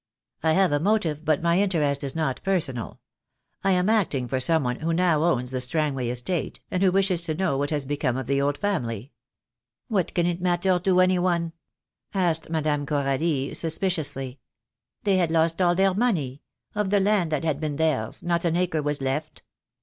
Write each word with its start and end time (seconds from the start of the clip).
"I 0.41 0.53
have 0.53 0.71
a 0.71 0.79
motive, 0.79 1.23
but 1.23 1.43
my 1.43 1.59
interest 1.59 2.03
is 2.03 2.15
not 2.15 2.41
personal. 2.43 2.99
I 3.63 3.69
am 3.73 3.87
acting 3.87 4.27
for 4.27 4.39
some 4.39 4.63
one 4.63 4.77
who 4.79 4.93
now 4.93 5.23
owns 5.23 5.51
the 5.51 5.61
Strangway 5.61 6.09
estate, 6.09 6.59
and 6.71 6.81
who 6.81 6.91
wishes 6.91 7.21
to 7.25 7.35
know 7.35 7.55
what 7.55 7.69
has 7.69 7.85
become 7.85 8.17
of 8.17 8.25
the 8.25 8.41
old 8.41 8.57
family." 8.57 9.11
"What 9.89 10.15
can 10.15 10.25
it 10.25 10.41
matter 10.41 10.79
to 10.79 10.99
any 11.01 11.19
one?" 11.19 11.53
asked 12.15 12.49
Madame 12.49 12.87
Coralie, 12.87 13.53
suspiciously. 13.53 14.39
"They 15.03 15.17
had 15.17 15.29
lost 15.29 15.61
all 15.61 15.75
their 15.75 15.93
money— 15.93 16.41
of 16.73 16.89
the 16.89 16.99
land 16.99 17.31
that 17.31 17.43
had 17.43 17.59
been 17.59 17.75
theirs 17.75 18.23
not 18.23 18.43
an 18.43 18.55
acre 18.55 18.81
was 18.81 19.01
left. 19.03 19.43